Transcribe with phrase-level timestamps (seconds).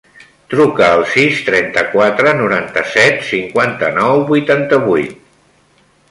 [0.51, 5.13] Truca al sis, trenta-quatre, noranta-set, cinquanta-nou, vuitanta-vuit.